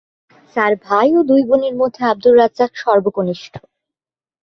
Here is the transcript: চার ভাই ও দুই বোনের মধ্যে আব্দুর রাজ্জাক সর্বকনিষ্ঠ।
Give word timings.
চার 0.55 0.71
ভাই 0.85 1.07
ও 1.15 1.29
দুই 1.29 1.41
বোনের 1.49 1.75
মধ্যে 1.81 2.01
আব্দুর 2.11 2.35
রাজ্জাক 2.37 2.71
সর্বকনিষ্ঠ। 2.75 3.53